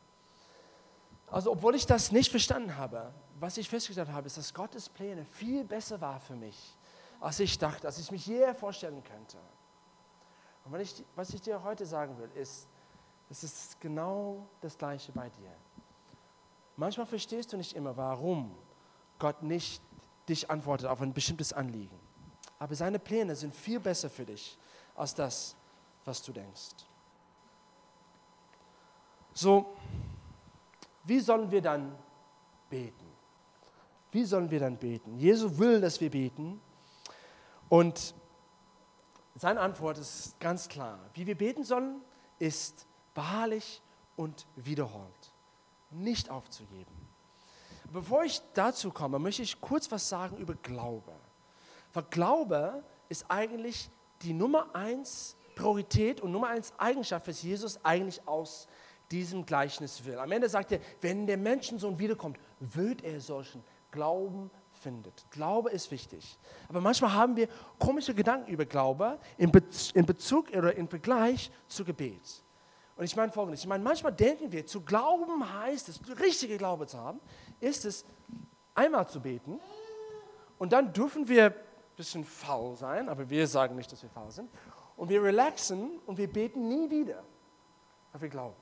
[1.29, 5.25] Also obwohl ich das nicht verstanden habe, was ich festgestellt habe, ist, dass Gottes Pläne
[5.25, 6.75] viel besser war für mich,
[7.19, 9.37] als ich dachte, als ich mich je vorstellen könnte.
[10.63, 12.67] Und was ich, was ich dir heute sagen will, ist,
[13.29, 15.51] es ist genau das Gleiche bei dir.
[16.77, 18.55] Manchmal verstehst du nicht immer, warum
[19.19, 19.81] Gott nicht
[20.29, 21.99] dich antwortet auf ein bestimmtes Anliegen.
[22.59, 24.57] Aber seine Pläne sind viel besser für dich
[24.95, 25.55] als das,
[26.05, 26.75] was du denkst.
[29.33, 29.75] So,
[31.07, 31.95] wie sollen wir dann
[32.69, 33.05] beten.
[34.11, 35.17] Wie sollen wir dann beten?
[35.17, 36.61] Jesus will, dass wir beten.
[37.69, 38.13] Und
[39.35, 40.99] seine Antwort ist ganz klar.
[41.13, 42.01] Wie wir beten sollen,
[42.39, 43.81] ist beharrlich
[44.15, 45.31] und wiederholt.
[45.91, 47.07] Nicht aufzugeben.
[47.91, 51.13] Bevor ich dazu komme, möchte ich kurz was sagen über Glaube.
[51.93, 53.89] Weil Glaube ist eigentlich
[54.23, 58.67] die Nummer eins Priorität und Nummer eins Eigenschaft, was Jesus eigentlich aus
[59.11, 60.17] diesem Gleichnis will.
[60.19, 65.25] Am Ende sagt er, wenn der Menschensohn wiederkommt, wird er solchen Glauben findet.
[65.31, 66.37] Glaube ist wichtig.
[66.67, 67.47] Aber manchmal haben wir
[67.79, 69.51] komische Gedanken über Glaube in
[70.05, 72.43] Bezug oder im Vergleich zu Gebet.
[72.95, 76.87] Und ich meine folgendes, ich meine, manchmal denken wir, zu glauben heißt es, richtige Glaube
[76.87, 77.19] zu haben,
[77.59, 78.05] ist es,
[78.73, 79.59] einmal zu beten
[80.57, 81.53] und dann dürfen wir ein
[81.95, 84.49] bisschen faul sein, aber wir sagen nicht, dass wir faul sind.
[84.95, 87.23] Und wir relaxen und wir beten nie wieder,
[88.11, 88.55] weil wir glauben.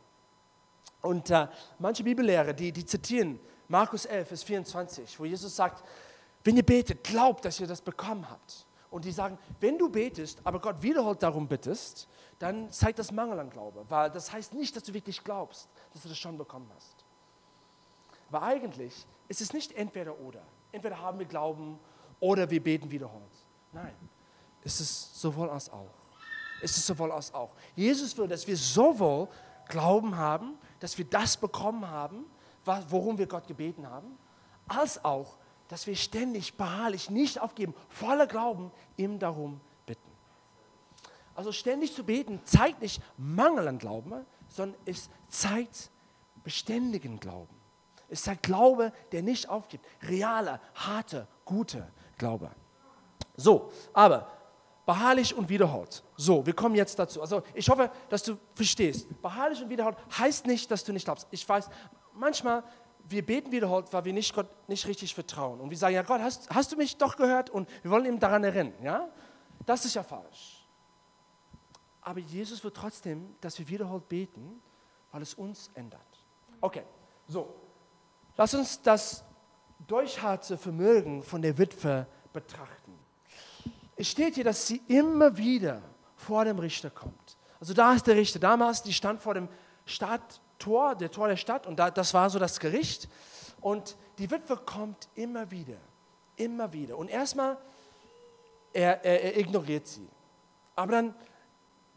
[1.01, 1.47] Und äh,
[1.79, 5.83] manche Bibellehrer, die, die zitieren Markus 11, Vers 24, wo Jesus sagt,
[6.43, 8.65] wenn ihr betet, glaubt, dass ihr das bekommen habt.
[8.91, 12.07] Und die sagen, wenn du betest, aber Gott wiederholt darum bittest,
[12.39, 16.03] dann zeigt das Mangel an Glaube, weil das heißt nicht, dass du wirklich glaubst, dass
[16.03, 17.03] du das schon bekommen hast.
[18.29, 20.41] Aber eigentlich ist es nicht entweder oder.
[20.71, 21.79] Entweder haben wir Glauben
[22.19, 23.23] oder wir beten wiederholt.
[23.71, 23.95] Nein,
[24.63, 25.91] es ist sowohl als auch.
[26.61, 27.51] Es ist sowohl als auch.
[27.75, 29.27] Jesus will, dass wir sowohl
[29.67, 32.25] Glauben haben, dass wir das bekommen haben,
[32.89, 34.17] worum wir Gott gebeten haben,
[34.67, 40.11] als auch, dass wir ständig beharrlich nicht aufgeben, voller Glauben ihm darum bitten.
[41.35, 45.89] Also ständig zu beten zeigt nicht Mangel an Glauben, sondern es zeigt
[46.43, 47.55] beständigen Glauben.
[48.09, 49.85] Es zeigt Glaube, der nicht aufgibt.
[50.03, 52.51] Realer, harter, guter Glaube.
[53.35, 54.31] So, aber
[54.85, 56.03] beharrlich und wiederholt.
[56.15, 57.21] So, wir kommen jetzt dazu.
[57.21, 59.07] Also ich hoffe, dass du verstehst.
[59.21, 61.27] Beharrlich und wiederholt heißt nicht, dass du nicht glaubst.
[61.31, 61.69] Ich weiß,
[62.13, 62.63] manchmal,
[63.07, 65.59] wir beten wiederholt, weil wir nicht Gott nicht richtig vertrauen.
[65.59, 67.49] Und wir sagen, ja Gott, hast, hast du mich doch gehört?
[67.49, 68.73] Und wir wollen ihm daran erinnern.
[68.83, 69.09] Ja?
[69.65, 70.67] Das ist ja falsch.
[72.01, 74.61] Aber Jesus will trotzdem, dass wir wiederholt beten,
[75.11, 76.01] weil es uns ändert.
[76.61, 76.83] Okay,
[77.27, 77.55] so.
[78.37, 79.23] Lass uns das
[79.87, 82.84] durchharte Vermögen von der Witwe betrachten.
[83.95, 85.81] Es steht hier, dass sie immer wieder
[86.15, 87.37] vor dem Richter kommt.
[87.59, 88.39] Also da ist der Richter.
[88.39, 89.47] Damals, die stand vor dem
[89.85, 93.07] Stadttor, der Tor der Stadt und da, das war so das Gericht.
[93.61, 95.77] Und die Witwe kommt immer wieder,
[96.35, 96.97] immer wieder.
[96.97, 97.57] Und erstmal,
[98.73, 100.07] er, er, er ignoriert sie.
[100.75, 101.15] Aber dann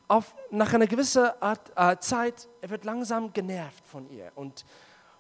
[0.07, 4.33] auf, nach einer gewissen Art, äh, Zeit, er wird langsam genervt von ihr.
[4.37, 4.65] Und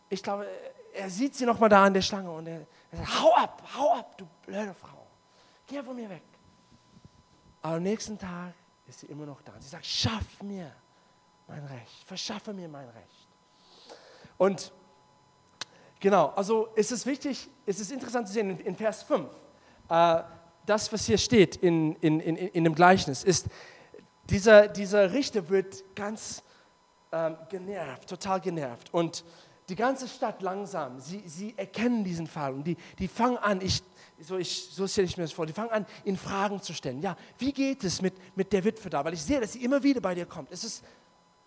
[0.08, 0.46] ich glaube,
[0.94, 3.94] er sieht sie nochmal da an der Schlange und er, er sagt, hau ab, hau
[3.94, 5.06] ab, du blöde Frau.
[5.66, 6.22] Geh von mir weg.
[7.62, 8.54] Aber am nächsten Tag
[8.86, 9.52] ist sie immer noch da.
[9.60, 10.72] Sie sagt, schaff mir
[11.46, 13.28] mein Recht, verschaffe mir mein Recht.
[14.36, 14.72] Und
[16.00, 19.28] genau, also es ist wichtig, es ist interessant zu sehen in, in Vers 5,
[19.88, 20.22] äh,
[20.66, 23.46] das, was hier steht in, in, in, in dem Gleichnis, ist,
[24.28, 26.42] dieser, dieser Richter wird ganz
[27.12, 28.92] ähm, genervt, total genervt.
[28.92, 29.24] Und
[29.70, 33.82] die ganze Stadt langsam, sie, sie erkennen diesen Fall und die, die fangen an, ich,
[34.20, 37.00] so, ich, so stelle ich mir das vor, die fangen an, ihn Fragen zu stellen.
[37.00, 39.04] Ja, wie geht es mit, mit der Witwe da?
[39.04, 40.50] Weil ich sehe, dass sie immer wieder bei dir kommt.
[40.50, 40.84] Es ist,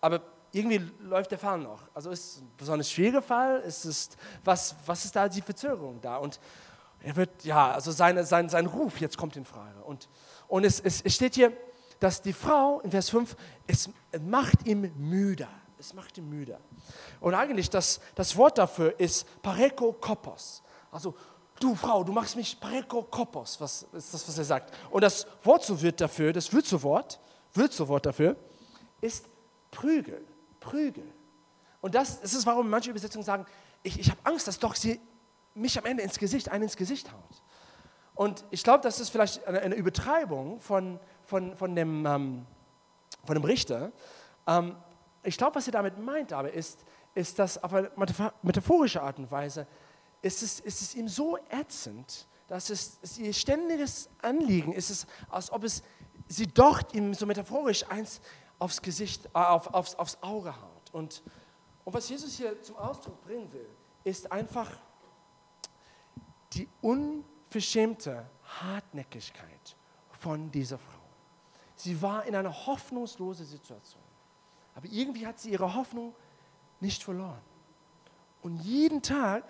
[0.00, 1.82] aber irgendwie läuft der Fall noch.
[1.94, 3.62] Also ist es ein besonders schwieriger Fall?
[3.66, 4.10] Es,
[4.44, 6.16] was, was ist da die Verzögerung da?
[6.16, 6.38] Und
[7.00, 9.82] er wird, ja, also seine, sein, sein Ruf jetzt kommt in Frage.
[9.84, 10.08] Und,
[10.48, 11.52] und es, es, es steht hier,
[12.00, 15.48] dass die Frau in Vers 5, es macht ihm müde.
[15.78, 16.58] Es macht ihn müde.
[17.20, 20.62] Und eigentlich das, das Wort dafür ist Pareko Kopos.
[20.92, 21.16] Also,
[21.62, 23.60] du Frau, du machst mich Pareko Kopos.
[23.60, 24.74] Was ist das, was er sagt?
[24.90, 27.20] Und das Wort so wird dafür, das Würzewort,
[27.54, 28.36] Würzewort dafür,
[29.00, 29.28] ist
[29.70, 30.24] Prügel.
[30.60, 31.04] Prügel.
[31.80, 33.46] Und das, das ist, warum manche Übersetzungen sagen,
[33.82, 35.00] ich, ich habe Angst, dass doch sie
[35.54, 37.42] mich am Ende ins Gesicht, einen ins Gesicht haut.
[38.14, 42.46] Und ich glaube, das ist vielleicht eine, eine Übertreibung von, von, von, dem, ähm,
[43.24, 43.92] von dem Richter.
[44.46, 44.76] Ähm,
[45.22, 47.90] ich glaube, was er damit meint aber ist, ist, dass auf eine
[48.42, 49.66] metaphorische Art und Weise
[50.22, 55.06] ist es, ist es ihm so ätzend, dass es, es ihr ständiges Anliegen ist, es,
[55.28, 55.82] als ob es
[56.28, 58.20] sie dort ihm so metaphorisch eins
[58.58, 60.90] aufs Gesicht, äh, auf, aufs, aufs Auge haut.
[60.92, 61.22] Und,
[61.84, 63.68] und was Jesus hier zum Ausdruck bringen will,
[64.04, 64.70] ist einfach
[66.52, 69.76] die unverschämte Hartnäckigkeit
[70.20, 71.00] von dieser Frau.
[71.74, 74.02] Sie war in einer hoffnungslosen Situation.
[74.74, 76.14] Aber irgendwie hat sie ihre Hoffnung
[76.80, 77.40] nicht verloren.
[78.42, 79.44] Und jeden Tag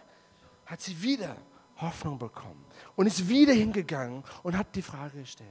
[0.73, 1.37] hat sie wieder
[1.77, 2.65] Hoffnung bekommen
[2.97, 5.51] und ist wieder hingegangen und hat die Frage gestellt.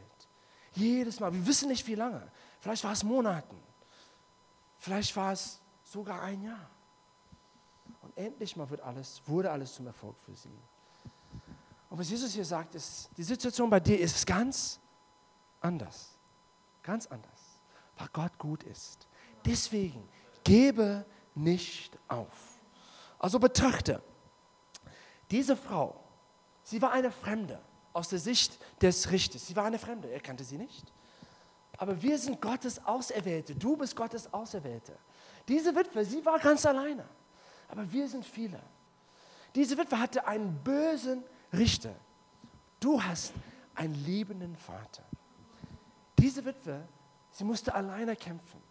[0.73, 2.31] Jedes Mal, wir wissen nicht wie lange.
[2.59, 3.55] Vielleicht war es Monaten.
[4.79, 6.67] Vielleicht war es sogar ein Jahr.
[8.01, 10.49] Und endlich mal wird alles, wurde alles zum Erfolg für sie.
[11.91, 14.79] Und was Jesus hier sagt, ist, die Situation bei dir ist ganz
[15.59, 16.17] anders.
[16.81, 17.59] Ganz anders.
[17.95, 19.07] Weil Gott gut ist.
[19.45, 20.09] Deswegen
[20.43, 21.05] gebe
[21.35, 22.59] nicht auf.
[23.19, 24.01] Also betrachte,
[25.31, 25.95] diese Frau,
[26.63, 27.59] sie war eine Fremde
[27.93, 29.47] aus der Sicht des Richters.
[29.47, 30.91] Sie war eine Fremde, er kannte sie nicht.
[31.77, 33.55] Aber wir sind Gottes Auserwählte.
[33.55, 34.97] Du bist Gottes Auserwählte.
[35.47, 37.05] Diese Witwe, sie war ganz alleine.
[37.69, 38.61] Aber wir sind viele.
[39.55, 41.95] Diese Witwe hatte einen bösen Richter.
[42.79, 43.33] Du hast
[43.73, 45.03] einen liebenden Vater.
[46.19, 46.87] Diese Witwe,
[47.31, 48.61] sie musste alleine kämpfen.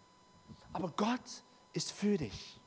[0.73, 1.43] Aber Gott
[1.73, 2.59] ist für dich.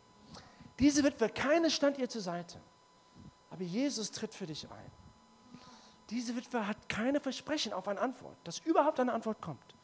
[0.79, 2.61] Diese Witwe, keine stand ihr zur Seite.
[3.55, 4.91] Aber Jesus tritt für dich ein.
[6.11, 9.77] Diese Witwe hat keine Versprechen auf eine Antwort, dass überhaupt eine Antwort kommt.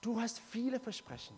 [0.00, 1.34] Du hast viele Versprechen.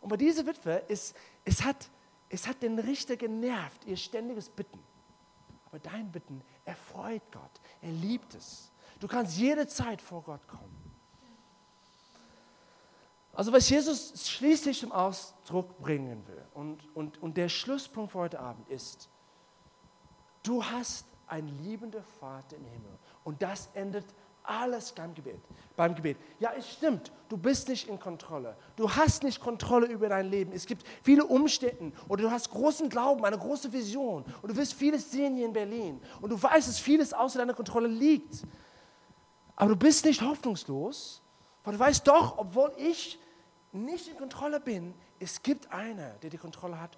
[0.00, 1.88] Und bei dieser Witwe ist, es hat,
[2.28, 4.82] es hat den Richter genervt, ihr ständiges Bitten.
[5.66, 7.60] Aber dein Bitten erfreut Gott.
[7.80, 8.72] Er liebt es.
[8.98, 10.74] Du kannst jederzeit vor Gott kommen.
[13.32, 18.40] Also was Jesus schließlich zum Ausdruck bringen will und, und, und der Schlusspunkt für heute
[18.40, 19.08] Abend ist,
[20.48, 24.06] du hast einen liebenden Vater im Himmel und das endet
[24.42, 25.42] alles beim Gebet.
[25.76, 26.16] Beim Gebet.
[26.40, 28.56] Ja, es stimmt, du bist nicht in Kontrolle.
[28.76, 30.52] Du hast nicht Kontrolle über dein Leben.
[30.52, 34.72] Es gibt viele Umstände oder du hast großen Glauben, eine große Vision und du wirst
[34.72, 38.42] vieles sehen hier in Berlin und du weißt, dass vieles außer deiner Kontrolle liegt.
[39.54, 41.20] Aber du bist nicht hoffnungslos,
[41.62, 43.18] weil du weißt doch, obwohl ich
[43.72, 46.96] nicht in Kontrolle bin, es gibt einer, der die Kontrolle hat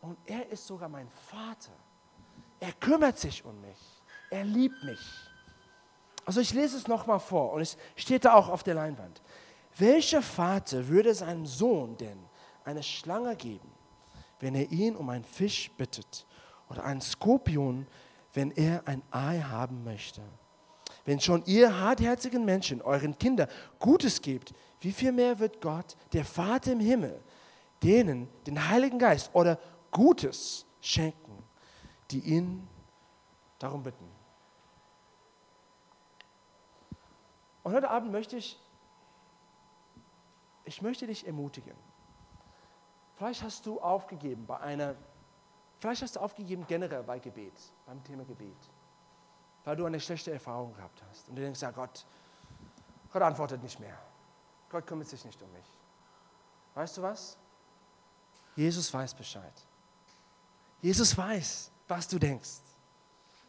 [0.00, 1.72] und er ist sogar mein Vater.
[2.60, 3.78] Er kümmert sich um mich.
[4.30, 5.00] Er liebt mich.
[6.24, 9.22] Also ich lese es nochmal vor und es steht da auch auf der Leinwand.
[9.76, 12.18] Welcher Vater würde seinem Sohn denn
[12.64, 13.70] eine Schlange geben,
[14.40, 16.26] wenn er ihn um einen Fisch bittet
[16.68, 17.86] oder einen Skorpion,
[18.32, 20.22] wenn er ein Ei haben möchte?
[21.04, 26.24] Wenn schon ihr hartherzigen Menschen euren Kindern Gutes gebt, wie viel mehr wird Gott, der
[26.24, 27.22] Vater im Himmel,
[27.82, 29.58] denen den Heiligen Geist oder
[29.90, 31.43] Gutes schenken,
[32.14, 32.68] die ihn
[33.58, 34.08] darum bitten?
[37.64, 38.60] Und heute Abend möchte ich,
[40.64, 41.76] ich möchte dich ermutigen.
[43.16, 44.94] Vielleicht hast du aufgegeben bei einer,
[45.78, 48.56] vielleicht hast du aufgegeben generell bei Gebet, beim Thema Gebet,
[49.64, 51.28] weil du eine schlechte Erfahrung gehabt hast.
[51.28, 52.06] Und du denkst, ja Gott,
[53.12, 53.98] Gott antwortet nicht mehr.
[54.68, 55.66] Gott kümmert sich nicht um mich.
[56.74, 57.36] Weißt du was?
[58.56, 59.52] Jesus weiß Bescheid.
[60.80, 62.60] Jesus weiß, was du denkst.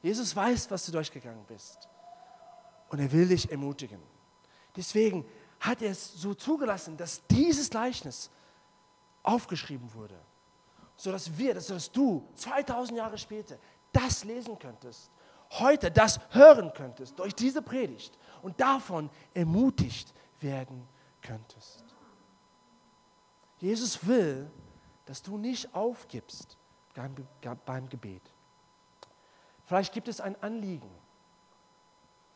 [0.02, 1.90] Jesus weiß, was du durchgegangen bist
[2.90, 4.02] und er will dich ermutigen.
[4.76, 5.26] Deswegen
[5.60, 8.30] hat er es so zugelassen, dass dieses Gleichnis
[9.24, 10.20] aufgeschrieben wurde,
[10.96, 13.58] sodass wir, dass du 2000 Jahre später
[13.92, 15.10] das lesen könntest,
[15.52, 20.88] heute das hören könntest durch diese Predigt und davon ermutigt werden
[21.22, 21.84] könntest.
[23.58, 24.52] Jesus will,
[25.06, 26.58] dass du nicht aufgibst
[27.66, 28.22] beim Gebet.
[29.66, 30.90] Vielleicht gibt es ein Anliegen,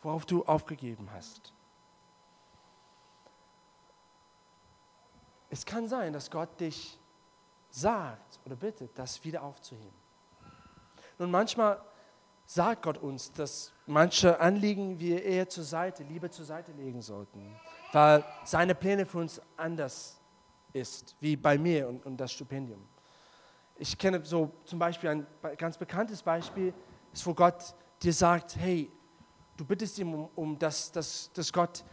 [0.01, 1.53] worauf du aufgegeben hast.
[5.49, 6.99] Es kann sein, dass Gott dich
[7.71, 9.97] sagt oder bittet, das wieder aufzuheben.
[11.17, 11.81] Nun, manchmal
[12.45, 17.55] sagt Gott uns, dass manche Anliegen wir eher zur Seite, lieber zur Seite legen sollten,
[17.91, 20.19] weil seine Pläne für uns anders
[20.73, 22.87] ist, wie bei mir und, und das Stipendium.
[23.79, 26.73] Ich kenne so zum Beispiel ein ganz bekanntes Beispiel,
[27.11, 28.91] ist, wo Gott dir sagt, hey,
[29.59, 31.83] Du bittest ihm um, um dass, dass, dass Gott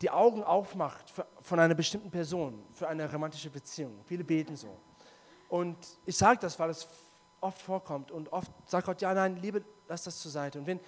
[0.00, 4.04] die Augen aufmacht für, von einer bestimmten Person, für eine romantische Beziehung.
[4.04, 4.78] Viele beten so.
[5.48, 6.86] Und ich sage das, weil es
[7.40, 8.12] oft vorkommt.
[8.12, 10.60] Und oft sagt Gott, ja, nein, Liebe, lass das zur Seite.
[10.60, 10.78] Und wenn,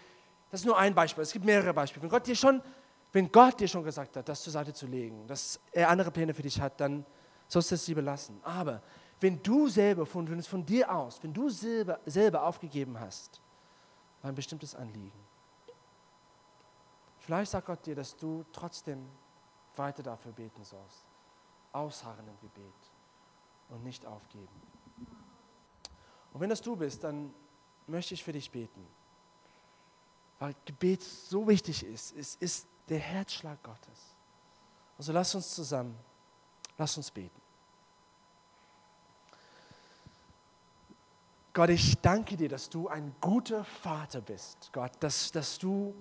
[0.53, 2.05] das ist nur ein Beispiel, es gibt mehrere Beispiele.
[2.05, 2.63] Wenn Gott dir schon,
[3.11, 6.33] wenn Gott dir schon gesagt hat, das zur Seite zu legen, dass er andere Pläne
[6.33, 7.05] für dich hat, dann
[7.49, 8.39] sollst du es lieber lassen.
[8.45, 8.83] Aber
[9.21, 13.41] wenn du selber, von, wenn es von dir aus, wenn du selber, selber aufgegeben hast,
[14.23, 15.31] ein bestimmtes Anliegen,
[17.31, 19.07] Vielleicht sagt Gott dir, dass du trotzdem
[19.77, 21.05] weiter dafür beten sollst.
[21.73, 22.75] Ausharren im Gebet
[23.69, 24.49] und nicht aufgeben.
[26.33, 27.33] Und wenn das du bist, dann
[27.87, 28.85] möchte ich für dich beten.
[30.41, 32.17] Weil Gebet so wichtig ist.
[32.17, 34.17] Es ist der Herzschlag Gottes.
[34.99, 35.97] Also lass uns zusammen,
[36.79, 37.41] lass uns beten.
[41.53, 44.71] Gott, ich danke dir, dass du ein guter Vater bist.
[44.73, 45.95] Gott, dass, dass du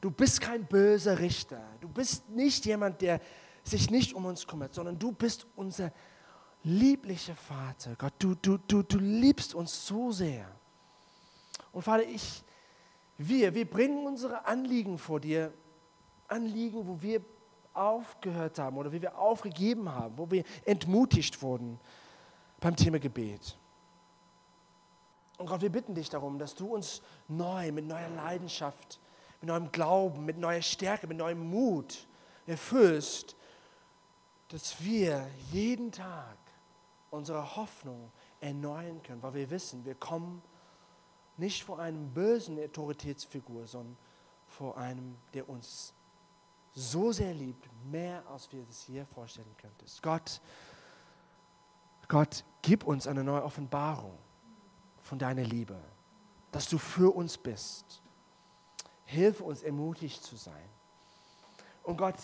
[0.00, 1.60] Du bist kein böser Richter.
[1.80, 3.20] Du bist nicht jemand, der
[3.64, 5.92] sich nicht um uns kümmert, sondern du bist unser
[6.62, 10.46] lieblicher Vater, Gott, du, du, du, du liebst uns so sehr.
[11.72, 12.44] Und Vater, ich,
[13.18, 15.52] wir, wir bringen unsere Anliegen vor dir,
[16.28, 17.20] Anliegen, wo wir
[17.72, 21.78] aufgehört haben oder wie wir aufgegeben haben, wo wir entmutigt wurden
[22.60, 23.56] beim Thema Gebet.
[25.38, 29.00] Und Gott, wir bitten dich darum, dass du uns neu, mit neuer Leidenschaft,
[29.40, 32.06] mit neuem Glauben, mit neuer Stärke, mit neuem Mut
[32.46, 33.36] erfüllst,
[34.48, 36.38] dass wir jeden Tag
[37.10, 38.10] unsere Hoffnung
[38.40, 40.42] erneuern können, weil wir wissen, wir kommen
[41.36, 43.96] nicht vor einem bösen Autoritätsfigur, sondern
[44.46, 45.92] vor einem, der uns
[46.72, 49.84] so sehr liebt, mehr als wir es hier vorstellen könnten.
[50.02, 50.40] Gott,
[52.08, 54.16] Gott, gib uns eine neue Offenbarung
[55.06, 55.78] von deiner Liebe,
[56.50, 58.02] dass du für uns bist.
[59.04, 60.68] Hilfe uns, ermutigt zu sein.
[61.84, 62.16] Und Gott,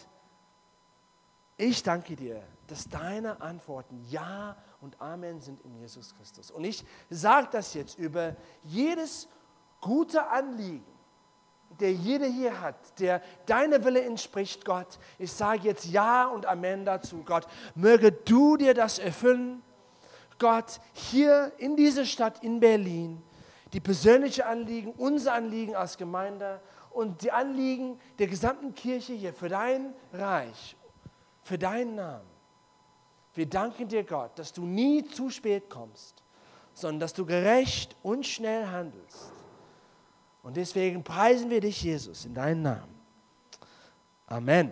[1.56, 6.50] ich danke dir, dass deine Antworten Ja und Amen sind in Jesus Christus.
[6.50, 9.28] Und ich sage das jetzt über jedes
[9.80, 10.84] gute Anliegen,
[11.78, 14.98] der jeder hier hat, der deiner Wille entspricht, Gott.
[15.18, 17.46] Ich sage jetzt Ja und Amen dazu, Gott.
[17.76, 19.62] Möge du dir das erfüllen,
[20.42, 23.22] Gott, hier in dieser Stadt in Berlin,
[23.72, 29.48] die persönlichen Anliegen, unser Anliegen als Gemeinde und die Anliegen der gesamten Kirche hier für
[29.48, 30.76] dein Reich
[31.42, 32.28] für deinen Namen.
[33.34, 36.22] Wir danken dir, Gott, dass du nie zu spät kommst,
[36.74, 39.32] sondern dass du gerecht und schnell handelst.
[40.42, 43.00] Und deswegen preisen wir dich, Jesus, in deinem Namen.
[44.26, 44.70] Amen.